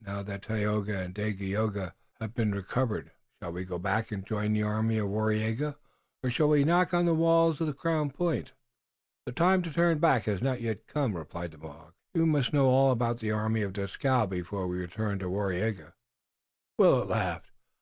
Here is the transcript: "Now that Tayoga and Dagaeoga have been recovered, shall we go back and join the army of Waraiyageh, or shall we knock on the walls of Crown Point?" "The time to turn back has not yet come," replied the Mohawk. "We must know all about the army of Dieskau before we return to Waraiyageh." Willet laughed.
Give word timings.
"Now 0.00 0.22
that 0.22 0.40
Tayoga 0.40 0.96
and 1.00 1.14
Dagaeoga 1.14 1.92
have 2.18 2.34
been 2.34 2.50
recovered, 2.54 3.10
shall 3.42 3.52
we 3.52 3.64
go 3.66 3.78
back 3.78 4.10
and 4.10 4.26
join 4.26 4.54
the 4.54 4.62
army 4.62 4.96
of 4.96 5.10
Waraiyageh, 5.10 5.74
or 6.22 6.30
shall 6.30 6.48
we 6.48 6.64
knock 6.64 6.94
on 6.94 7.04
the 7.04 7.12
walls 7.12 7.60
of 7.60 7.76
Crown 7.76 8.08
Point?" 8.10 8.52
"The 9.26 9.32
time 9.32 9.60
to 9.64 9.70
turn 9.70 9.98
back 9.98 10.24
has 10.24 10.40
not 10.40 10.62
yet 10.62 10.86
come," 10.86 11.14
replied 11.14 11.50
the 11.52 11.58
Mohawk. 11.58 11.94
"We 12.14 12.24
must 12.24 12.54
know 12.54 12.70
all 12.70 12.90
about 12.90 13.18
the 13.18 13.32
army 13.32 13.60
of 13.60 13.74
Dieskau 13.74 14.24
before 14.28 14.66
we 14.66 14.78
return 14.78 15.18
to 15.18 15.26
Waraiyageh." 15.28 15.92
Willet 16.78 17.08
laughed. 17.10 17.50